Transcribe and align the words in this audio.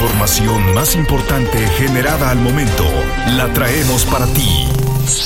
información 0.00 0.72
más 0.72 0.94
importante 0.94 1.58
generada 1.76 2.30
al 2.30 2.38
momento 2.38 2.84
la 3.36 3.52
traemos 3.52 4.06
para 4.06 4.26
ti. 4.28 4.66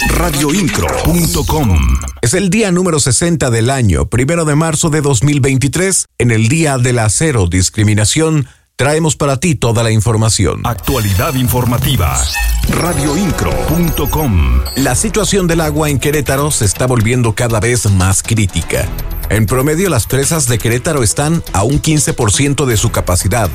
Radioincro.com 0.08 1.78
Es 2.20 2.34
el 2.34 2.50
día 2.50 2.72
número 2.72 2.98
60 2.98 3.50
del 3.50 3.70
año, 3.70 4.06
primero 4.06 4.44
de 4.44 4.56
marzo 4.56 4.90
de 4.90 5.00
2023, 5.00 6.06
en 6.18 6.32
el 6.32 6.48
Día 6.48 6.78
de 6.78 6.92
la 6.92 7.08
Cero 7.08 7.46
Discriminación. 7.48 8.48
Traemos 8.74 9.14
para 9.14 9.38
ti 9.38 9.54
toda 9.54 9.84
la 9.84 9.92
información. 9.92 10.62
Actualidad 10.64 11.34
informativa. 11.34 12.20
Radioincro.com 12.68 14.60
La 14.74 14.96
situación 14.96 15.46
del 15.46 15.60
agua 15.60 15.88
en 15.88 16.00
Querétaro 16.00 16.50
se 16.50 16.64
está 16.64 16.88
volviendo 16.88 17.36
cada 17.36 17.60
vez 17.60 17.88
más 17.92 18.24
crítica. 18.24 18.88
En 19.30 19.46
promedio, 19.46 19.88
las 19.88 20.06
presas 20.06 20.48
de 20.48 20.58
Querétaro 20.58 21.02
están 21.02 21.42
a 21.52 21.62
un 21.62 21.80
15% 21.80 22.66
de 22.66 22.76
su 22.76 22.90
capacidad, 22.90 23.48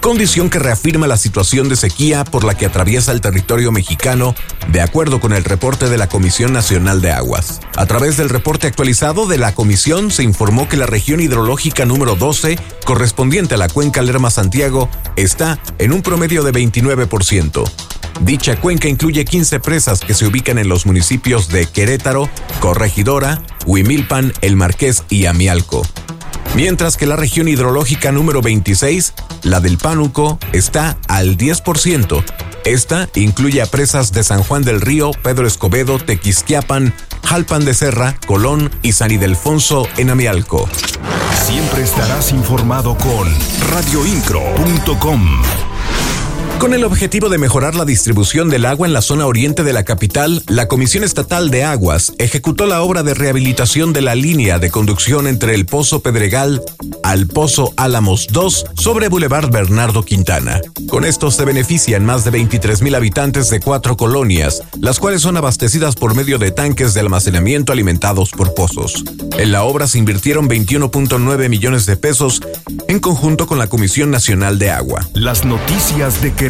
condición 0.00 0.48
que 0.48 0.58
reafirma 0.58 1.06
la 1.06 1.16
situación 1.16 1.68
de 1.68 1.76
sequía 1.76 2.24
por 2.24 2.44
la 2.44 2.56
que 2.56 2.66
atraviesa 2.66 3.12
el 3.12 3.20
territorio 3.20 3.70
mexicano, 3.70 4.34
de 4.72 4.80
acuerdo 4.80 5.20
con 5.20 5.32
el 5.32 5.44
reporte 5.44 5.88
de 5.88 5.98
la 5.98 6.08
Comisión 6.08 6.52
Nacional 6.52 7.02
de 7.02 7.12
Aguas. 7.12 7.60
A 7.76 7.86
través 7.86 8.16
del 8.16 8.30
reporte 8.30 8.66
actualizado 8.66 9.26
de 9.26 9.38
la 9.38 9.54
Comisión 9.54 10.10
se 10.10 10.22
informó 10.22 10.68
que 10.68 10.76
la 10.76 10.86
región 10.86 11.20
hidrológica 11.20 11.84
número 11.84 12.16
12, 12.16 12.58
correspondiente 12.84 13.54
a 13.54 13.58
la 13.58 13.68
cuenca 13.68 14.02
Lerma-Santiago, 14.02 14.88
está 15.16 15.58
en 15.78 15.92
un 15.92 16.02
promedio 16.02 16.42
de 16.42 16.52
29%. 16.52 17.70
Dicha 18.22 18.60
cuenca 18.60 18.88
incluye 18.88 19.24
15 19.24 19.60
presas 19.60 20.00
que 20.00 20.14
se 20.14 20.26
ubican 20.26 20.58
en 20.58 20.68
los 20.68 20.86
municipios 20.86 21.48
de 21.48 21.66
Querétaro, 21.66 22.28
Corregidora, 22.60 23.42
Huimilpan, 23.66 24.32
El 24.40 24.56
Marqués 24.56 25.04
y 25.08 25.26
Amialco 25.26 25.82
mientras 26.54 26.96
que 26.96 27.06
la 27.06 27.16
región 27.16 27.48
hidrológica 27.48 28.12
número 28.12 28.42
26, 28.42 29.14
la 29.42 29.60
del 29.60 29.78
Pánuco, 29.78 30.38
está 30.52 30.96
al 31.08 31.36
10%. 31.36 32.24
Esta 32.64 33.08
incluye 33.14 33.62
a 33.62 33.66
presas 33.66 34.12
de 34.12 34.22
San 34.22 34.42
Juan 34.42 34.62
del 34.62 34.80
Río, 34.80 35.12
Pedro 35.22 35.46
Escobedo, 35.46 35.98
Tequisquiapan, 35.98 36.94
Jalpan 37.24 37.64
de 37.64 37.74
Serra, 37.74 38.16
Colón 38.26 38.70
y 38.82 38.92
San 38.92 39.10
Ildefonso 39.10 39.88
en 39.96 40.10
Amialco. 40.10 40.68
Siempre 41.46 41.82
estarás 41.82 42.32
informado 42.32 42.96
con 42.96 43.28
radioincro.com. 43.70 45.69
Con 46.60 46.74
el 46.74 46.84
objetivo 46.84 47.30
de 47.30 47.38
mejorar 47.38 47.74
la 47.74 47.86
distribución 47.86 48.50
del 48.50 48.66
agua 48.66 48.86
en 48.86 48.92
la 48.92 49.00
zona 49.00 49.24
oriente 49.24 49.64
de 49.64 49.72
la 49.72 49.82
capital, 49.82 50.42
la 50.46 50.68
Comisión 50.68 51.04
Estatal 51.04 51.50
de 51.50 51.64
Aguas 51.64 52.12
ejecutó 52.18 52.66
la 52.66 52.82
obra 52.82 53.02
de 53.02 53.14
rehabilitación 53.14 53.94
de 53.94 54.02
la 54.02 54.14
línea 54.14 54.58
de 54.58 54.70
conducción 54.70 55.26
entre 55.26 55.54
el 55.54 55.64
Pozo 55.64 56.02
Pedregal 56.02 56.60
al 57.10 57.26
Pozo 57.26 57.74
Álamos 57.76 58.28
2 58.30 58.66
sobre 58.74 59.08
Boulevard 59.08 59.50
Bernardo 59.50 60.04
Quintana. 60.04 60.60
Con 60.88 61.04
esto 61.04 61.32
se 61.32 61.44
benefician 61.44 62.04
más 62.06 62.22
de 62.22 62.30
23 62.30 62.82
mil 62.82 62.94
habitantes 62.94 63.50
de 63.50 63.58
cuatro 63.58 63.96
colonias, 63.96 64.62
las 64.80 65.00
cuales 65.00 65.22
son 65.22 65.36
abastecidas 65.36 65.96
por 65.96 66.14
medio 66.14 66.38
de 66.38 66.52
tanques 66.52 66.94
de 66.94 67.00
almacenamiento 67.00 67.72
alimentados 67.72 68.30
por 68.30 68.54
pozos. 68.54 69.02
En 69.38 69.50
la 69.50 69.64
obra 69.64 69.88
se 69.88 69.98
invirtieron 69.98 70.48
21.9 70.48 71.48
millones 71.48 71.84
de 71.84 71.96
pesos 71.96 72.42
en 72.86 73.00
conjunto 73.00 73.48
con 73.48 73.58
la 73.58 73.66
Comisión 73.66 74.12
Nacional 74.12 74.60
de 74.60 74.70
Agua. 74.70 75.04
Las 75.12 75.44
noticias 75.44 76.22
de 76.22 76.32
que 76.32 76.46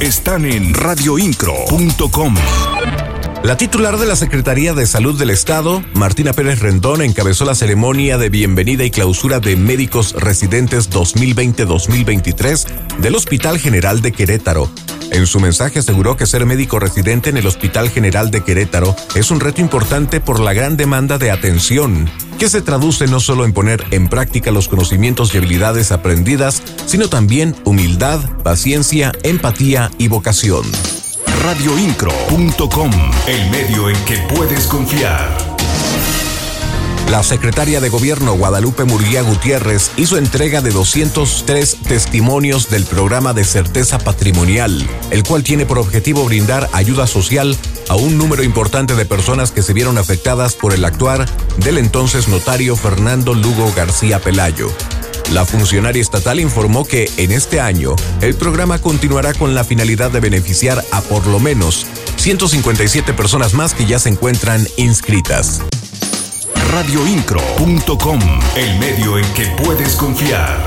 están 0.00 0.44
en 0.46 0.72
radioincro.com. 0.72 2.34
La 3.44 3.56
titular 3.56 3.98
de 3.98 4.06
la 4.06 4.16
Secretaría 4.16 4.74
de 4.74 4.86
Salud 4.86 5.18
del 5.18 5.30
Estado, 5.30 5.82
Martina 5.94 6.32
Pérez 6.32 6.58
Rendón, 6.58 7.02
encabezó 7.02 7.44
la 7.44 7.54
ceremonia 7.54 8.18
de 8.18 8.28
bienvenida 8.28 8.84
y 8.84 8.90
clausura 8.90 9.40
de 9.40 9.56
Médicos 9.56 10.14
Residentes 10.18 10.90
2020-2023 10.90 12.98
del 12.98 13.14
Hospital 13.14 13.58
General 13.58 14.02
de 14.02 14.12
Querétaro. 14.12 14.68
En 15.12 15.26
su 15.26 15.40
mensaje 15.40 15.78
aseguró 15.78 16.16
que 16.16 16.26
ser 16.26 16.44
médico 16.44 16.78
residente 16.78 17.30
en 17.30 17.38
el 17.38 17.46
Hospital 17.46 17.88
General 17.88 18.30
de 18.30 18.42
Querétaro 18.42 18.94
es 19.14 19.30
un 19.30 19.40
reto 19.40 19.62
importante 19.62 20.20
por 20.20 20.40
la 20.40 20.52
gran 20.52 20.76
demanda 20.76 21.16
de 21.16 21.30
atención, 21.30 22.10
que 22.38 22.50
se 22.50 22.60
traduce 22.60 23.06
no 23.06 23.20
solo 23.20 23.44
en 23.44 23.52
poner 23.52 23.82
en 23.92 24.08
práctica 24.08 24.50
los 24.50 24.68
conocimientos 24.68 25.34
y 25.34 25.38
habilidades 25.38 25.92
aprendidas, 25.92 26.62
sino 26.86 27.08
también 27.08 27.54
humildad, 27.64 28.20
paciencia, 28.42 29.12
empatía 29.22 29.90
y 29.96 30.08
vocación. 30.08 30.64
Radioincro.com, 31.42 32.90
el 33.28 33.50
medio 33.50 33.88
en 33.88 33.96
que 34.04 34.16
puedes 34.34 34.66
confiar. 34.66 35.36
La 37.10 37.22
secretaria 37.22 37.80
de 37.80 37.88
Gobierno 37.88 38.34
Guadalupe 38.34 38.84
Murguía 38.84 39.22
Gutiérrez 39.22 39.92
hizo 39.96 40.18
entrega 40.18 40.60
de 40.60 40.70
203 40.70 41.78
testimonios 41.86 42.68
del 42.70 42.84
programa 42.84 43.34
de 43.34 43.44
certeza 43.44 43.98
patrimonial, 43.98 44.86
el 45.10 45.22
cual 45.22 45.44
tiene 45.44 45.64
por 45.64 45.78
objetivo 45.78 46.24
brindar 46.24 46.68
ayuda 46.72 47.06
social 47.06 47.56
a 47.88 47.96
un 47.96 48.18
número 48.18 48.42
importante 48.42 48.94
de 48.94 49.06
personas 49.06 49.52
que 49.52 49.62
se 49.62 49.72
vieron 49.72 49.96
afectadas 49.96 50.54
por 50.54 50.74
el 50.74 50.84
actuar 50.84 51.24
del 51.58 51.78
entonces 51.78 52.28
notario 52.28 52.76
Fernando 52.76 53.32
Lugo 53.32 53.72
García 53.74 54.18
Pelayo. 54.18 54.70
La 55.32 55.44
funcionaria 55.44 56.00
estatal 56.00 56.40
informó 56.40 56.84
que 56.84 57.10
en 57.16 57.32
este 57.32 57.60
año 57.60 57.94
el 58.20 58.34
programa 58.34 58.78
continuará 58.80 59.34
con 59.34 59.54
la 59.54 59.64
finalidad 59.64 60.10
de 60.10 60.20
beneficiar 60.20 60.84
a 60.90 61.00
por 61.02 61.26
lo 61.26 61.38
menos 61.38 61.86
157 62.16 63.12
personas 63.12 63.54
más 63.54 63.74
que 63.74 63.86
ya 63.86 63.98
se 63.98 64.08
encuentran 64.08 64.66
inscritas 64.76 65.62
radioincro.com, 66.70 68.20
el 68.56 68.78
medio 68.78 69.16
en 69.16 69.24
que 69.32 69.46
puedes 69.64 69.94
confiar. 69.96 70.64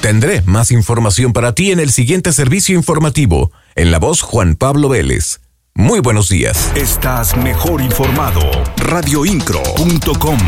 Tendré 0.00 0.42
más 0.42 0.70
información 0.70 1.32
para 1.32 1.52
ti 1.52 1.72
en 1.72 1.80
el 1.80 1.90
siguiente 1.90 2.32
servicio 2.32 2.76
informativo, 2.76 3.50
en 3.74 3.90
la 3.90 3.98
voz 3.98 4.22
Juan 4.22 4.54
Pablo 4.54 4.88
Vélez. 4.88 5.40
Muy 5.74 5.98
buenos 6.00 6.28
días. 6.28 6.70
Estás 6.76 7.36
mejor 7.36 7.82
informado. 7.82 8.40
radioincro.com. 8.76 10.38